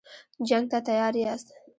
[0.47, 1.47] جنګ ته تیار یاست.